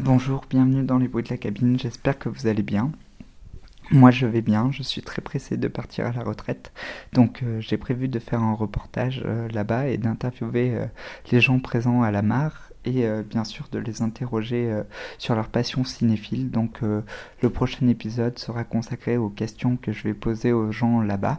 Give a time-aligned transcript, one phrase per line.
[0.00, 2.92] Bonjour, bienvenue dans les bruits de la cabine, j'espère que vous allez bien.
[3.90, 6.72] Moi je vais bien, je suis très pressé de partir à la retraite,
[7.14, 10.86] donc euh, j'ai prévu de faire un reportage euh, là-bas et d'interviewer euh,
[11.32, 14.72] les gens présents à la mare et bien sûr de les interroger
[15.18, 16.50] sur leur passion cinéphile.
[16.50, 21.38] Donc le prochain épisode sera consacré aux questions que je vais poser aux gens là-bas,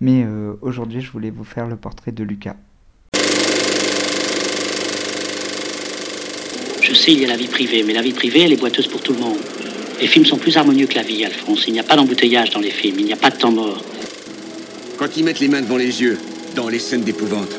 [0.00, 0.26] mais
[0.62, 2.56] aujourd'hui je voulais vous faire le portrait de Lucas.
[6.88, 8.86] Je sais, il y a la vie privée, mais la vie privée, elle est boiteuse
[8.86, 9.38] pour tout le monde.
[10.00, 11.64] Les films sont plus harmonieux que la vie, Alphonse.
[11.66, 13.82] Il n'y a pas d'embouteillage dans les films, il n'y a pas de temps mort.
[14.96, 16.16] Quand ils mettent les mains devant les yeux,
[16.54, 17.50] dans les scènes d'épouvante,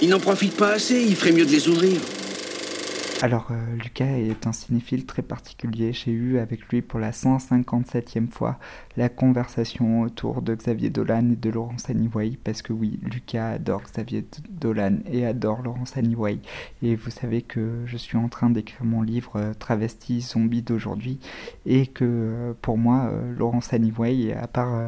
[0.00, 1.98] ils n'en profitent pas assez, il ferait mieux de les ouvrir.
[3.20, 5.92] Alors, euh, Lucas est un cinéphile très particulier.
[5.92, 8.60] J'ai eu avec lui pour la 157e fois
[8.96, 13.82] la conversation autour de Xavier Dolan et de Laurence Anyway, parce que oui, Lucas adore
[13.82, 16.38] Xavier Dolan et adore Laurence Anyway.
[16.80, 21.18] Et vous savez que je suis en train d'écrire mon livre euh, Travesti zombie d'aujourd'hui,
[21.66, 24.80] et que euh, pour moi, Laurence Anyway, à part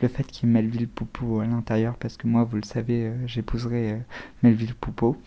[0.00, 3.12] le fait qu'il y ait Melville Poupeau à l'intérieur, parce que moi, vous le savez,
[3.26, 4.00] j'épouserai
[4.42, 5.18] Melville Poupeau,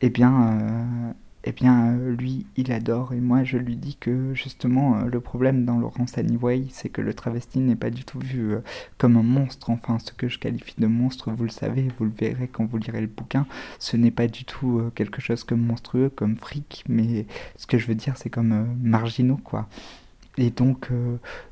[0.00, 1.14] eh bien,
[1.46, 3.12] eh bien, euh, lui, il adore.
[3.12, 7.02] Et moi, je lui dis que justement, euh, le problème dans Laurence Anyway, c'est que
[7.02, 8.60] le travesti n'est pas du tout vu euh,
[8.96, 9.68] comme un monstre.
[9.68, 12.78] Enfin, ce que je qualifie de monstre, vous le savez, vous le verrez quand vous
[12.78, 13.46] lirez le bouquin.
[13.78, 17.86] Ce n'est pas du tout quelque chose comme monstrueux, comme fric, mais ce que je
[17.86, 19.68] veux dire, c'est comme marginaux, quoi.
[20.38, 20.88] Et donc,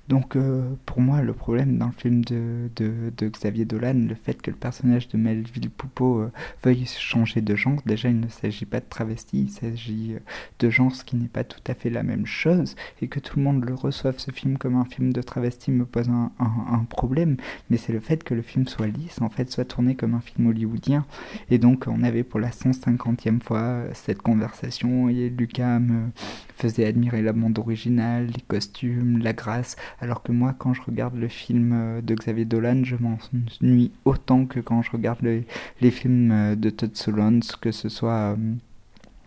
[0.08, 4.34] donc euh, pour moi, le problème dans le film de, de, Xavier Dolan, le fait
[4.34, 6.32] que le personnage de Melville Poupeau euh,
[6.64, 10.16] veuille changer de genre, déjà il ne s'agit pas de travesti, il s'agit
[10.58, 13.38] de genre, ce qui n'est pas tout à fait la même chose, et que tout
[13.38, 16.84] le monde le reçoive ce film comme un film de travesti me pose un, un,
[16.84, 17.36] problème,
[17.70, 20.20] mais c'est le fait que le film soit lisse, en fait, soit tourné comme un
[20.20, 21.06] film hollywoodien.
[21.48, 26.10] Et donc on avait pour la 150e fois cette conversation, et Lucas me
[26.56, 31.14] faisait admirer la bande originale, les costumes, la grâce, alors que moi quand je regarde
[31.14, 36.32] le film euh, de Xavier Dolan, je m'ennuie autant que quand je regarde les films
[36.32, 38.36] euh, de Todd Solondz, que ce soit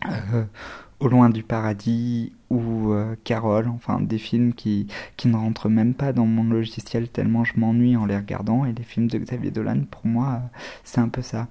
[0.06, 0.44] euh,
[0.98, 4.86] Au loin du paradis ou Carole, enfin des films qui,
[5.18, 8.72] qui ne rentrent même pas dans mon logiciel tellement je m'ennuie en les regardant, et
[8.72, 10.40] les films de Xavier Dolan, pour moi,
[10.84, 11.48] c'est un peu ça.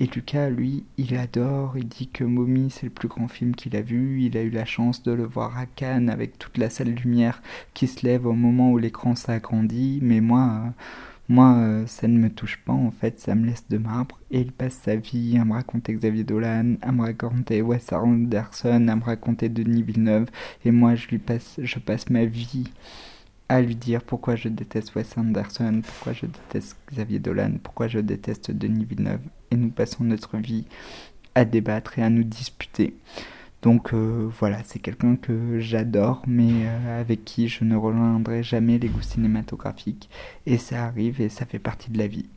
[0.00, 3.76] Et Lucas, lui, il adore, il dit que Mommy, c'est le plus grand film qu'il
[3.76, 6.70] a vu, il a eu la chance de le voir à Cannes avec toute la
[6.70, 7.42] salle lumière
[7.74, 10.62] qui se lève au moment où l'écran s'agrandit, mais moi...
[10.66, 10.70] Euh,
[11.28, 14.18] moi, euh, ça ne me touche pas, en fait, ça me laisse de marbre.
[14.30, 18.88] Et il passe sa vie à me raconter Xavier Dolan, à me raconter Wes Anderson,
[18.88, 20.28] à me raconter Denis Villeneuve.
[20.64, 22.70] Et moi, je lui passe, je passe ma vie
[23.50, 27.98] à lui dire pourquoi je déteste Wes Anderson, pourquoi je déteste Xavier Dolan, pourquoi je
[27.98, 29.20] déteste Denis Villeneuve.
[29.50, 30.64] Et nous passons notre vie
[31.34, 32.94] à débattre et à nous disputer.
[33.68, 38.78] Donc euh, voilà, c'est quelqu'un que j'adore, mais euh, avec qui je ne rejoindrai jamais
[38.78, 40.08] les goûts cinématographiques.
[40.46, 42.30] Et ça arrive et ça fait partie de la vie.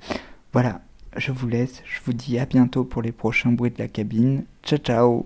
[0.51, 0.81] Voilà,
[1.15, 4.43] je vous laisse, je vous dis à bientôt pour les prochains bruits de la cabine.
[4.61, 5.25] Ciao ciao